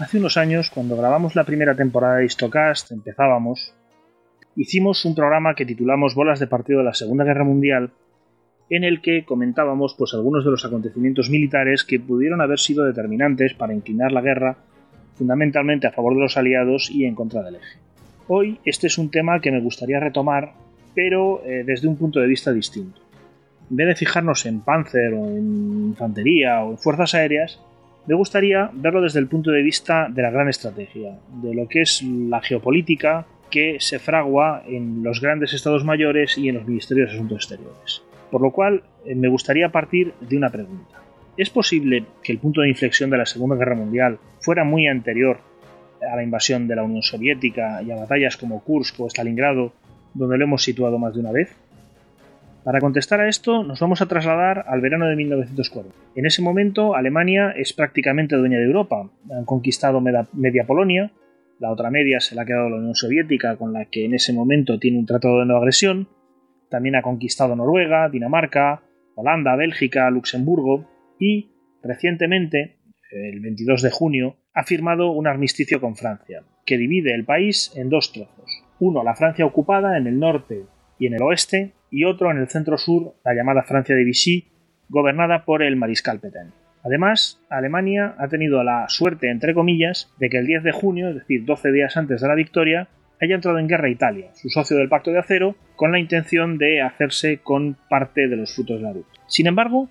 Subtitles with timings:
[0.00, 3.74] Hace unos años, cuando grabamos la primera temporada de Histocast, empezábamos,
[4.56, 7.90] hicimos un programa que titulamos Bolas de partido de la Segunda Guerra Mundial,
[8.70, 13.52] en el que comentábamos pues algunos de los acontecimientos militares que pudieron haber sido determinantes
[13.52, 14.56] para inclinar la guerra
[15.16, 17.78] fundamentalmente a favor de los aliados y en contra del eje.
[18.26, 20.54] Hoy este es un tema que me gustaría retomar,
[20.94, 23.02] pero eh, desde un punto de vista distinto.
[23.70, 27.60] En vez de fijarnos en Panzer o en infantería o en fuerzas aéreas,
[28.10, 31.82] me gustaría verlo desde el punto de vista de la gran estrategia, de lo que
[31.82, 37.08] es la geopolítica que se fragua en los grandes estados mayores y en los ministerios
[37.08, 38.02] de Asuntos Exteriores.
[38.32, 41.00] Por lo cual, eh, me gustaría partir de una pregunta.
[41.36, 45.38] ¿Es posible que el punto de inflexión de la Segunda Guerra Mundial fuera muy anterior
[46.02, 49.72] a la invasión de la Unión Soviética y a batallas como Kursk o Stalingrado,
[50.14, 51.56] donde lo hemos situado más de una vez?
[52.64, 55.96] Para contestar a esto, nos vamos a trasladar al verano de 1940.
[56.14, 59.10] En ese momento, Alemania es prácticamente dueña de Europa.
[59.30, 61.10] Han conquistado media Polonia,
[61.58, 64.32] la otra media se la ha quedado la Unión Soviética, con la que en ese
[64.32, 66.08] momento tiene un tratado de no agresión.
[66.68, 68.82] También ha conquistado Noruega, Dinamarca,
[69.14, 70.86] Holanda, Bélgica, Luxemburgo
[71.18, 71.52] y,
[71.82, 72.78] recientemente,
[73.10, 77.88] el 22 de junio, ha firmado un armisticio con Francia, que divide el país en
[77.88, 78.64] dos trozos.
[78.78, 80.64] Uno, la Francia ocupada en el norte
[80.98, 84.48] y en el oeste, y otro en el centro-sur, la llamada Francia de Vichy,
[84.88, 86.52] gobernada por el mariscal Pétain.
[86.82, 91.16] Además, Alemania ha tenido la suerte, entre comillas, de que el 10 de junio, es
[91.16, 92.88] decir, 12 días antes de la victoria,
[93.20, 96.80] haya entrado en guerra Italia, su socio del Pacto de Acero, con la intención de
[96.80, 99.08] hacerse con parte de los frutos de la lucha.
[99.26, 99.88] Sin embargo,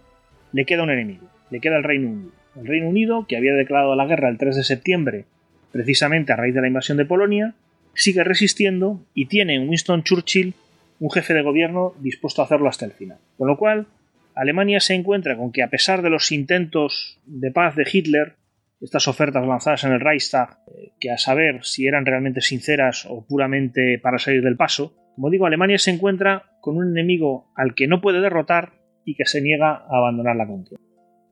[0.52, 2.32] le queda un enemigo, le queda el Reino Unido.
[2.56, 5.26] El Reino Unido, que había declarado la guerra el 3 de septiembre,
[5.72, 7.54] precisamente a raíz de la invasión de Polonia,
[7.94, 10.56] sigue resistiendo y tiene en Winston Churchill
[11.00, 13.20] un jefe de gobierno dispuesto a hacerlo hasta el final.
[13.38, 13.88] Con lo cual,
[14.36, 18.36] Alemania se encuentra con que a pesar de los intentos de paz de Hitler,
[18.82, 23.26] estas ofertas lanzadas en el Reichstag, eh, que a saber si eran realmente sinceras o
[23.26, 27.88] puramente para salir del paso, como digo, Alemania se encuentra con un enemigo al que
[27.88, 28.74] no puede derrotar
[29.04, 30.82] y que se niega a abandonar la contienda.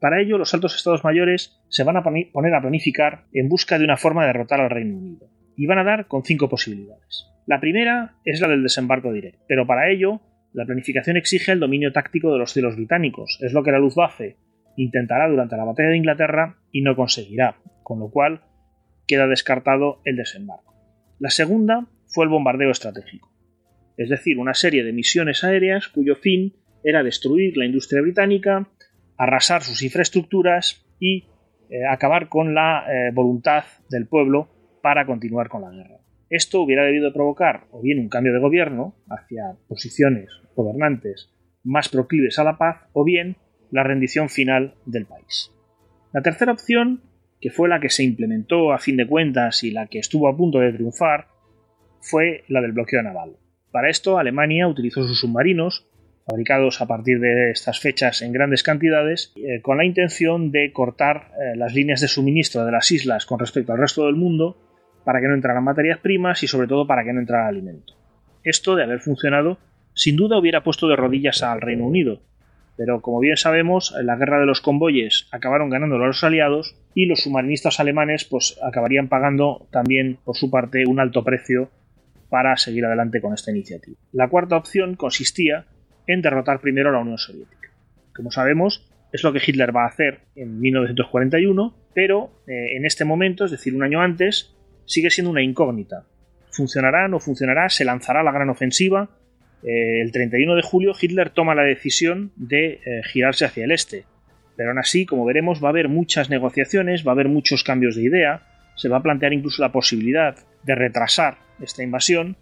[0.02, 3.86] Para ello, los altos estados mayores se van a poner a planificar en busca de
[3.86, 7.28] una forma de derrotar al Reino Unido, y van a dar con cinco posibilidades.
[7.48, 10.22] La primera es la del desembarco directo, pero para ello
[10.54, 14.38] la planificación exige el dominio táctico de los cielos británicos, es lo que la Luftwaffe
[14.78, 18.42] intentará durante la batalla de Inglaterra y no conseguirá, con lo cual
[19.08, 20.76] queda descartado el desembarco.
[21.20, 23.34] La segunda fue el bombardeo estratégico,
[23.98, 26.54] es decir, una serie de misiones aéreas cuyo fin
[26.84, 28.70] era destruir la industria británica,
[29.18, 31.26] arrasar sus infraestructuras y
[31.70, 34.50] eh, acabar con la eh, voluntad del pueblo
[34.88, 35.98] para continuar con la guerra.
[36.30, 41.30] Esto hubiera debido provocar o bien un cambio de gobierno hacia posiciones gobernantes
[41.66, 43.36] más proclives a la paz o bien
[43.70, 45.52] la rendición final del país.
[46.14, 47.02] La tercera opción,
[47.42, 50.38] que fue la que se implementó a fin de cuentas y la que estuvo a
[50.38, 51.28] punto de triunfar,
[52.00, 53.36] fue la del bloqueo naval.
[53.74, 55.86] Para esto Alemania utilizó sus submarinos,
[56.26, 61.34] fabricados a partir de estas fechas en grandes cantidades, eh, con la intención de cortar
[61.34, 64.64] eh, las líneas de suministro de las islas con respecto al resto del mundo
[65.08, 67.94] para que no entraran materias primas y sobre todo para que no entrara alimento.
[68.44, 69.58] Esto, de haber funcionado,
[69.94, 72.20] sin duda hubiera puesto de rodillas al Reino Unido,
[72.76, 77.22] pero como bien sabemos, la guerra de los convoyes acabaron ganando los aliados y los
[77.22, 81.72] submarinistas alemanes pues acabarían pagando también por su parte un alto precio
[82.28, 83.98] para seguir adelante con esta iniciativa.
[84.12, 85.68] La cuarta opción consistía
[86.06, 87.70] en derrotar primero a la Unión Soviética.
[88.14, 93.06] Como sabemos, es lo que Hitler va a hacer en 1941, pero eh, en este
[93.06, 94.57] momento, es decir, un año antes,
[94.88, 96.06] sigue siendo una incógnita.
[96.50, 97.08] ¿Funcionará?
[97.08, 97.70] ¿No funcionará?
[97.70, 99.10] ¿Se lanzará la gran ofensiva?
[99.62, 104.06] Eh, el 31 de julio Hitler toma la decisión de eh, girarse hacia el este.
[104.56, 107.96] Pero aún así, como veremos, va a haber muchas negociaciones, va a haber muchos cambios
[107.96, 108.42] de idea,
[108.76, 112.38] se va a plantear incluso la posibilidad de retrasar esta invasión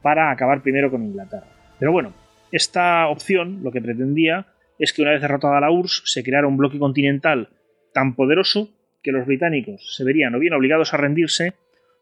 [0.00, 1.48] para acabar primero con Inglaterra.
[1.78, 2.14] Pero bueno,
[2.52, 4.46] esta opción lo que pretendía
[4.78, 7.50] es que una vez derrotada la URSS se creara un bloque continental
[7.92, 8.70] tan poderoso
[9.02, 11.54] que los británicos se verían o bien obligados a rendirse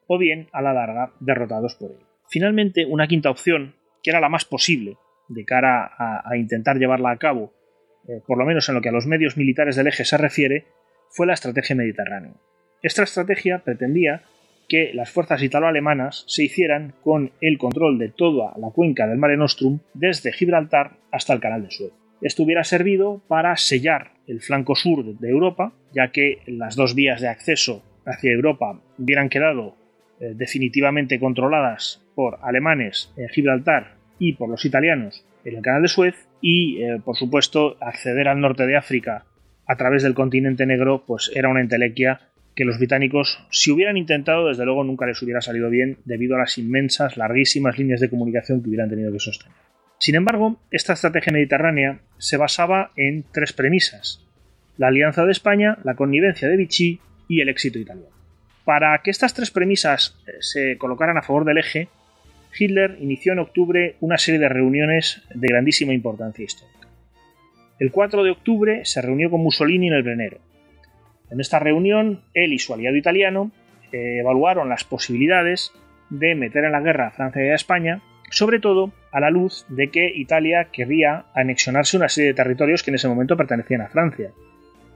[0.07, 1.99] o bien a la larga derrotados por él.
[2.29, 4.97] Finalmente, una quinta opción, que era la más posible
[5.29, 7.53] de cara a, intentar llevarla a cabo,
[8.09, 10.67] eh, por lo menos en lo que a los medios militares del eje se refiere,
[11.11, 12.35] fue la estrategia mediterránea.
[12.83, 14.23] Esta estrategia pretendía
[14.69, 19.37] que las fuerzas italo-alemanas se hicieran con el control de toda la cuenca del Mare
[19.37, 21.93] Nostrum desde Gibraltar hasta el Canal de Suez.
[22.21, 27.21] Esto hubiera servido para sellar el flanco sur de Europa, ya que las dos vías
[27.21, 29.77] de acceso hacia Europa hubieran quedado
[30.21, 35.89] eh, definitivamente controladas por alemanes en Gibraltar y por los italianos en el canal de
[35.89, 39.25] Suez y eh, por supuesto acceder al norte de África
[39.67, 42.21] a través del continente negro pues era una entelequia
[42.57, 46.39] que los británicos, si hubieran intentado, desde luego nunca les hubiera salido bien debido a
[46.39, 49.55] las inmensas, larguísimas líneas de comunicación que hubieran tenido que sostener.
[49.99, 54.27] Sin embargo, esta estrategia mediterránea se basaba en tres premisas.
[54.79, 58.16] La alianza de España, la connivencia de Vichy y el éxito italiano.
[58.67, 61.89] Para que estas tres premisas eh, se colocaran a favor del eje,
[62.59, 66.89] Hitler inició en octubre una serie de reuniones de grandísima importancia histórica.
[67.79, 70.39] El 4 de octubre se reunió con Mussolini en el Brennero.
[71.31, 73.53] En esta reunión, él y su aliado italiano
[73.93, 75.71] eh, evaluaron las posibilidades
[76.11, 79.65] de meter en la guerra a Francia y a España, sobre todo a la luz
[79.69, 83.91] de que Italia querría anexionarse una serie de territorios que en ese momento pertenecían a
[83.91, 84.33] Francia.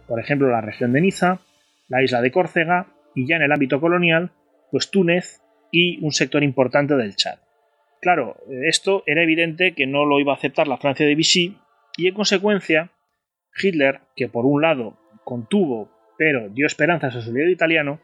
[0.08, 1.38] Por ejemplo, la región de Niza,
[1.88, 4.32] la isla de Córcega y ya en el ámbito colonial,
[4.70, 5.40] pues Túnez
[5.70, 7.38] y un sector importante del Chad.
[8.00, 11.58] Claro, esto era evidente que no lo iba a aceptar la Francia de Vichy
[11.96, 12.92] y en consecuencia
[13.62, 17.98] Hitler, que por un lado contuvo pero dio esperanzas a su líder italiano,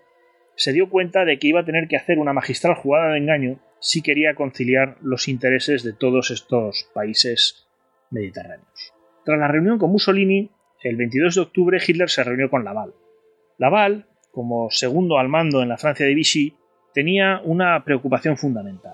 [0.57, 3.61] se dio cuenta de que iba a tener que hacer una magistral jugada de engaño
[3.79, 7.69] si quería conciliar los intereses de todos estos países
[8.11, 8.95] mediterráneos.
[9.27, 10.51] Tras la reunión con Mussolini,
[10.83, 12.95] el 22 de octubre Hitler se reunió con Laval.
[13.59, 14.07] Laval,
[14.37, 16.55] como segundo al mando en la Francia de Vichy,
[16.93, 18.93] tenía una preocupación fundamental.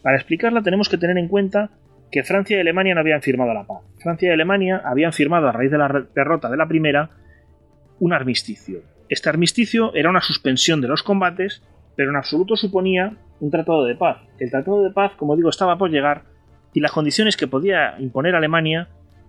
[0.00, 1.68] Para explicarla tenemos que tener en cuenta
[2.10, 3.82] que Francia y Alemania no habían firmado la paz.
[3.98, 7.10] Francia y Alemania habían firmado a raíz de la derrota de la primera
[8.00, 8.80] un armisticio.
[9.10, 11.62] Este armisticio era una suspensión de los combates,
[11.94, 14.22] pero en absoluto suponía un tratado de paz.
[14.38, 16.22] El tratado de paz, como digo, estaba por llegar
[16.72, 18.88] y las condiciones que podía imponer Alemania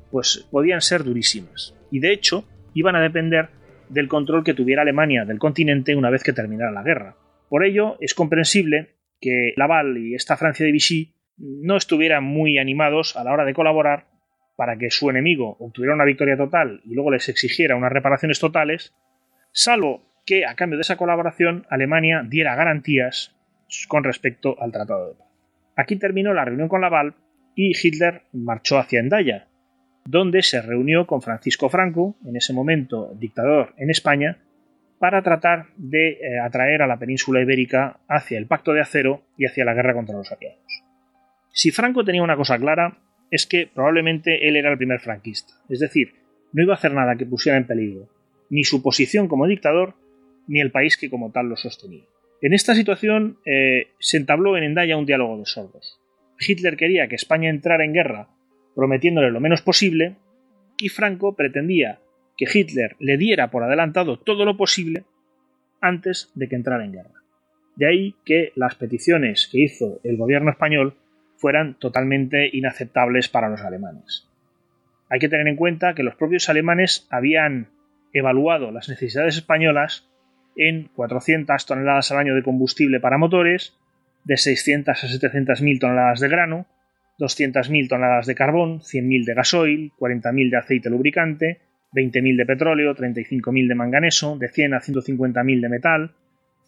[0.10, 1.75] pues podían ser durísimas.
[1.92, 3.50] Y de hecho, iban a depender
[3.90, 7.16] del control que tuviera Alemania del continente una vez que terminara la guerra.
[7.50, 13.16] Por ello, es comprensible que Laval y esta Francia de Vichy no estuvieran muy animados
[13.16, 14.08] a la hora de colaborar
[14.56, 18.94] para que su enemigo obtuviera una victoria total y luego les exigiera unas reparaciones totales,
[19.52, 23.36] salvo que a cambio de esa colaboración Alemania diera garantías
[23.88, 25.28] con respecto al Tratado de Paz.
[25.76, 27.16] Aquí terminó la reunión con Laval
[27.56, 29.48] y Hitler marchó hacia Endaya,
[30.06, 34.38] donde se reunió con Francisco Franco, en ese momento dictador en España,
[35.00, 39.46] para tratar de eh, atraer a la península ibérica hacia el Pacto de Acero y
[39.46, 40.60] hacia la guerra contra los aliados.
[41.52, 42.98] Si Franco tenía una cosa clara,
[43.30, 46.14] es que probablemente él era el primer franquista, es decir,
[46.52, 48.08] no iba a hacer nada que pusiera en peligro
[48.54, 49.96] ni su posición como dictador,
[50.48, 52.04] ni el país que como tal lo sostenía.
[52.40, 56.00] En esta situación eh, se entabló en Endaya un diálogo de sordos.
[56.40, 58.28] Hitler quería que España entrara en guerra
[58.75, 60.15] prometiéndole lo menos posible,
[60.77, 62.00] y Franco pretendía
[62.38, 65.06] que Hitler le diera por adelantado todo lo posible
[65.82, 67.24] antes de que entrara en guerra.
[67.75, 70.96] De ahí que las peticiones que hizo el gobierno español
[71.38, 74.30] fueran totalmente inaceptables para los alemanes.
[75.10, 77.70] Hay que tener en cuenta que los propios alemanes habían
[78.13, 80.10] evaluado las necesidades españolas
[80.56, 83.75] en 400 toneladas al año de combustible para motores,
[84.24, 86.68] de 600 a 700 mil toneladas de grano,
[87.20, 91.62] 200.000 toneladas de carbón, 100.000 de gasoil, 40.000 de aceite lubricante,
[91.93, 96.15] 20.000 de petróleo, 35.000 de manganeso, de 100 a 150.000 de metal,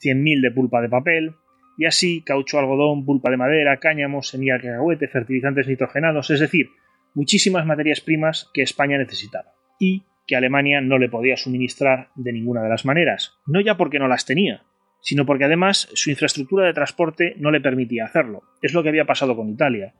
[0.01, 1.33] 100.000 de pulpa de papel,
[1.77, 6.69] y así caucho, algodón, pulpa de madera, cáñamo, semilla de cacahuete, fertilizantes nitrogenados, es decir,
[7.13, 12.63] muchísimas materias primas que España necesitaba y que Alemania no le podía suministrar de ninguna
[12.63, 14.63] de las maneras, no ya porque no las tenía,
[15.01, 18.43] sino porque además su infraestructura de transporte no le permitía hacerlo.
[18.61, 19.93] Es lo que había pasado con Italia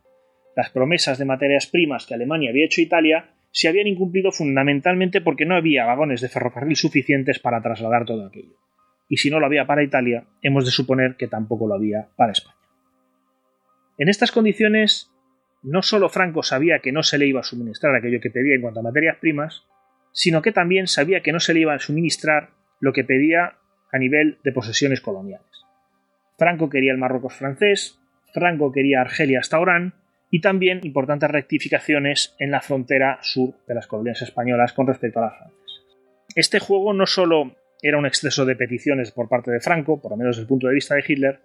[0.56, 5.22] las promesas de materias primas que Alemania había hecho a Italia se habían incumplido fundamentalmente
[5.22, 8.58] porque no había vagones de ferrocarril suficientes para trasladar todo aquello.
[9.08, 12.32] Y si no lo había para Italia, hemos de suponer que tampoco lo había para
[12.32, 12.58] España.
[13.98, 15.12] En estas condiciones,
[15.64, 18.62] no solo Franco sabía que no se le iba a suministrar aquello que pedía en
[18.62, 19.66] cuanto a materias primas,
[20.12, 23.58] sino que también sabía que no se le iba a suministrar lo que pedía
[23.92, 25.66] a nivel de posesiones coloniales.
[26.38, 28.02] Franco quería el Marruecos francés,
[28.34, 29.94] Franco quería Argelia hasta Orán,
[30.30, 35.24] y también importantes rectificaciones en la frontera sur de las colonias españolas con respecto a
[35.24, 35.84] las francesas.
[36.36, 40.18] Este juego no solo era un exceso de peticiones por parte de Franco, por lo
[40.18, 41.40] menos desde el punto de vista de Hitler,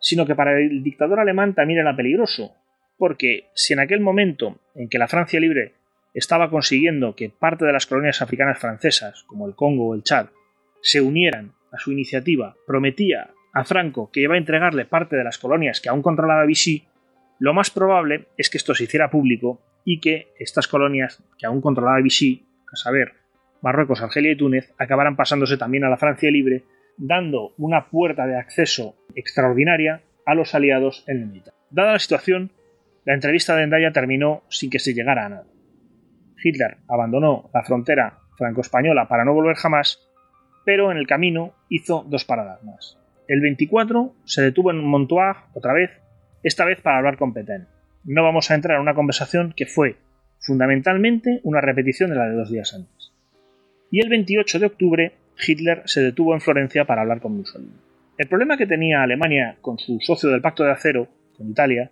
[0.00, 2.54] sino que para el dictador alemán también era peligroso,
[2.98, 5.74] porque si en aquel momento en que la Francia libre
[6.14, 10.28] estaba consiguiendo que parte de las colonias africanas francesas, como el Congo o el Chad,
[10.80, 15.38] se unieran a su iniciativa, prometía a Franco que iba a entregarle parte de las
[15.38, 16.86] colonias que aún controlaba Vichy,
[17.38, 21.60] lo más probable es que esto se hiciera público y que estas colonias, que aún
[21.60, 23.12] controlaba Vichy, a saber,
[23.62, 26.64] Marruecos, Argelia y Túnez, acabaran pasándose también a la Francia libre,
[26.96, 31.66] dando una puerta de acceso extraordinaria a los aliados en el Mediterráneo.
[31.70, 32.52] Dada la situación,
[33.04, 35.46] la entrevista de Endaya terminó sin que se llegara a nada.
[36.42, 40.06] Hitler abandonó la frontera franco-española para no volver jamás
[40.66, 42.98] pero en el camino hizo dos paradas más.
[43.28, 45.90] El 24 se detuvo en Montoire otra vez,
[46.46, 47.66] esta vez para hablar con Petain.
[48.04, 49.96] No vamos a entrar en una conversación que fue
[50.38, 53.12] fundamentalmente una repetición de la de dos días antes.
[53.90, 55.12] Y el 28 de octubre
[55.44, 57.72] Hitler se detuvo en Florencia para hablar con Mussolini.
[58.16, 61.90] El problema que tenía Alemania con su socio del Pacto de Acero, con Italia,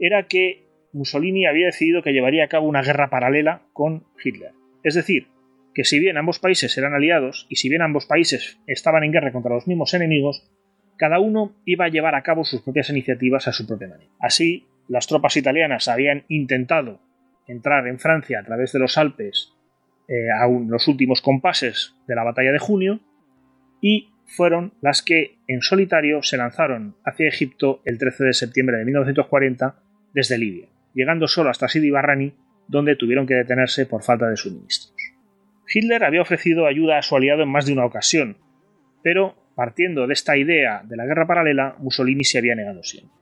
[0.00, 4.50] era que Mussolini había decidido que llevaría a cabo una guerra paralela con Hitler.
[4.82, 5.28] Es decir,
[5.74, 9.30] que si bien ambos países eran aliados y si bien ambos países estaban en guerra
[9.30, 10.50] contra los mismos enemigos,
[10.96, 14.10] cada uno iba a llevar a cabo sus propias iniciativas a su propia manera.
[14.18, 17.00] Así, las tropas italianas habían intentado
[17.46, 19.52] entrar en Francia a través de los Alpes
[20.08, 23.00] eh, a los últimos compases de la batalla de junio
[23.80, 28.84] y fueron las que en solitario se lanzaron hacia Egipto el 13 de septiembre de
[28.84, 29.76] 1940
[30.12, 32.34] desde Libia, llegando solo hasta Sidi Barrani,
[32.68, 34.94] donde tuvieron que detenerse por falta de suministros.
[35.72, 38.36] Hitler había ofrecido ayuda a su aliado en más de una ocasión,
[39.02, 43.12] pero partiendo de esta idea de la guerra paralela, Mussolini se había negado siempre.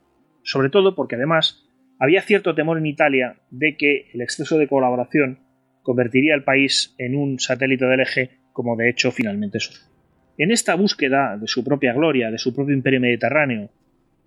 [0.42, 1.64] Sobre todo porque además
[1.98, 5.38] había cierto temor en Italia de que el exceso de colaboración
[5.82, 9.88] convertiría al país en un satélite del eje, como de hecho finalmente es.
[10.36, 13.70] En esta búsqueda de su propia gloria, de su propio imperio mediterráneo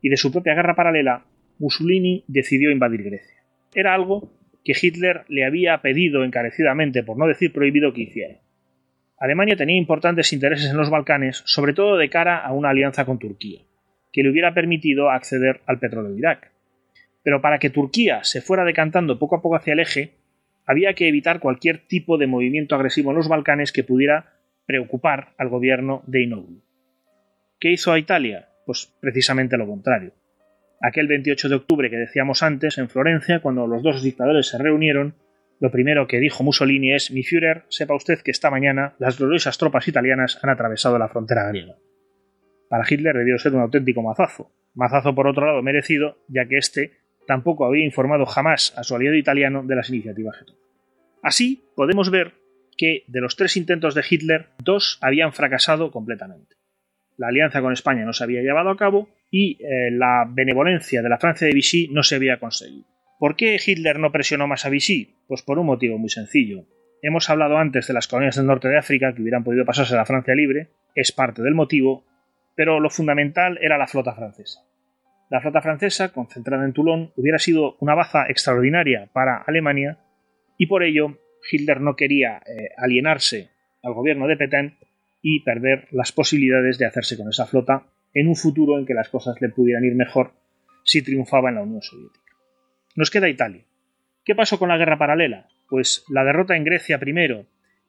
[0.02, 1.26] y de su propia guerra paralela,
[1.60, 3.44] Mussolini decidió invadir Grecia.
[3.76, 4.32] Era algo
[4.64, 8.40] que Hitler le había pedido encarecidamente, por no decir prohibido, que hiciera.
[9.20, 13.18] Alemania tenía importantes intereses en los Balcanes, sobre todo de cara a una alianza con
[13.18, 13.62] Turquía,
[14.14, 16.52] que le hubiera permitido acceder al petróleo de Irak.
[17.24, 20.14] Pero para que Turquía se fuera decantando poco a poco hacia el eje,
[20.68, 24.34] había que evitar cualquier tipo de movimiento agresivo en los Balcanes que pudiera
[24.66, 26.62] preocupar al gobierno de Inoglu.
[27.60, 28.50] ¿Qué hizo a Italia?
[28.66, 30.12] Pues precisamente lo contrario.
[30.80, 35.16] Aquel 28 de octubre que decíamos antes, en Florencia, cuando los dos dictadores se reunieron,
[35.60, 39.58] lo primero que dijo Mussolini es: Mi Führer, sepa usted que esta mañana las gloriosas
[39.58, 41.76] tropas italianas han atravesado la frontera griega.
[42.70, 44.52] Para Hitler debió ser un auténtico mazazo.
[44.76, 46.92] Mazazo, por otro lado, merecido, ya que éste
[47.26, 50.38] tampoco había informado jamás a su aliado italiano de las iniciativas.
[51.24, 52.34] Así, podemos ver
[52.78, 56.56] que de los tres intentos de Hitler, dos habían fracasado completamente.
[57.18, 61.10] La alianza con España no se había llevado a cabo y eh, la benevolencia de
[61.10, 62.86] la Francia de Vichy no se había conseguido.
[63.20, 65.16] ¿Por qué Hitler no presionó más a Vichy?
[65.28, 66.66] Pues por un motivo muy sencillo.
[67.02, 69.98] Hemos hablado antes de las colonias del norte de África que hubieran podido pasarse a
[69.98, 72.06] la Francia libre, es parte del motivo,
[72.56, 74.62] pero lo fundamental era la flota francesa.
[75.30, 79.98] La flota francesa, concentrada en Toulon, hubiera sido una baza extraordinaria para Alemania
[80.58, 81.18] y por ello
[81.52, 83.50] Hitler no quería eh, alienarse
[83.82, 84.78] al gobierno de Petain
[85.24, 89.10] y perder las posibilidades de hacerse con esa flota en un futuro en que las
[89.10, 90.34] cosas le pudieran ir mejor
[90.84, 92.27] si triunfaba en la Unión Soviética.
[92.98, 93.62] Nos queda Italia.
[94.26, 95.48] ¿Qué pasó con la guerra paralela?
[95.70, 97.46] Pues la derrota en Grecia primero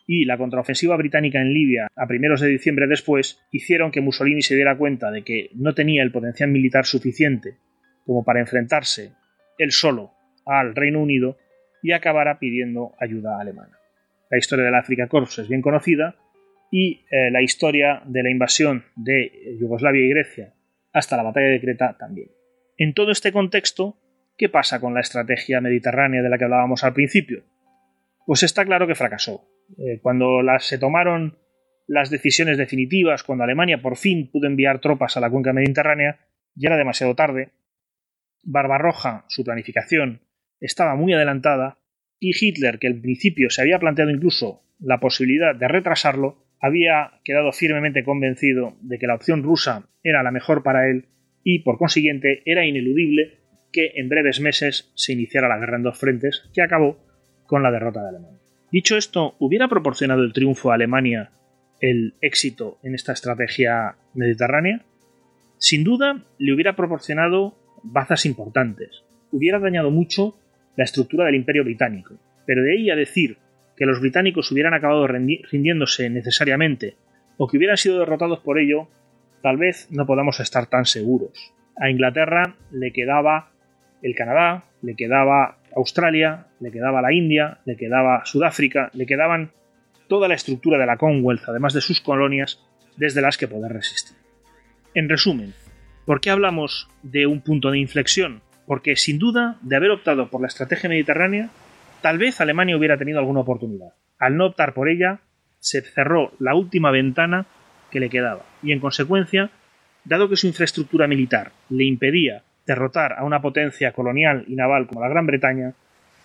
[0.06, 4.54] y la contraofensiva británica en Libia a primeros de diciembre después hicieron que Mussolini se
[4.54, 7.56] diera cuenta de que no tenía el potencial militar suficiente
[8.04, 9.12] como para enfrentarse
[9.56, 10.12] él solo
[10.44, 11.38] al Reino Unido
[11.82, 13.78] y acabara pidiendo ayuda alemana.
[14.30, 16.16] La historia del Africa Corps es bien conocida
[16.70, 20.52] y eh, la historia de la invasión de Yugoslavia y Grecia
[20.92, 22.28] hasta la batalla de Creta también.
[22.76, 23.96] En todo este contexto,
[24.38, 27.42] ¿qué pasa con la estrategia mediterránea de la que hablábamos al principio?
[28.24, 29.44] Pues está claro que fracasó.
[29.76, 31.36] Eh, cuando se tomaron
[31.86, 36.20] las decisiones definitivas, cuando Alemania por fin pudo enviar tropas a la cuenca mediterránea,
[36.54, 37.50] ya era demasiado tarde.
[38.44, 40.20] Barbarroja, su planificación,
[40.60, 41.78] estaba muy adelantada
[42.20, 47.52] y Hitler, que al principio se había planteado incluso la posibilidad de retrasarlo, había quedado
[47.52, 51.06] firmemente convencido de que la opción rusa era la mejor para él
[51.44, 53.38] y, por consiguiente, era ineludible
[53.72, 56.98] que en breves meses se iniciara la guerra en dos frentes, que acabó
[57.46, 58.38] con la derrota de Alemania.
[58.70, 61.30] Dicho esto, ¿hubiera proporcionado el triunfo a Alemania
[61.80, 64.84] el éxito en esta estrategia mediterránea?
[65.58, 69.04] Sin duda, le hubiera proporcionado bazas importantes.
[69.32, 70.36] Hubiera dañado mucho
[70.76, 72.14] la estructura del imperio británico.
[72.46, 73.38] Pero de ahí a decir
[73.76, 76.96] que los británicos hubieran acabado rindiéndose necesariamente
[77.36, 78.88] o que hubieran sido derrotados por ello,
[79.42, 81.52] tal vez no podamos estar tan seguros.
[81.76, 83.52] A Inglaterra le quedaba
[84.02, 89.52] el Canadá, le quedaba Australia, le quedaba la India, le quedaba Sudáfrica, le quedaban
[90.08, 92.64] toda la estructura de la Commonwealth, además de sus colonias,
[92.96, 94.16] desde las que poder resistir.
[94.94, 95.54] En resumen,
[96.06, 98.40] ¿por qué hablamos de un punto de inflexión?
[98.66, 101.50] Porque sin duda, de haber optado por la estrategia mediterránea,
[102.00, 103.94] tal vez Alemania hubiera tenido alguna oportunidad.
[104.18, 105.20] Al no optar por ella,
[105.58, 107.46] se cerró la última ventana
[107.90, 109.50] que le quedaba, y en consecuencia,
[110.04, 115.00] dado que su infraestructura militar le impedía derrotar a una potencia colonial y naval como
[115.00, 115.72] la Gran Bretaña,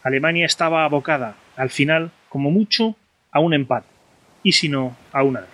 [0.04, 2.98] Alemania estaba abocada, al final, como mucho,
[3.32, 3.88] a un empate,
[4.44, 5.46] y si no, a una